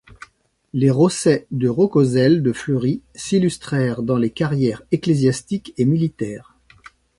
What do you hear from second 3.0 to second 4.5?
s'illustrèrent dans les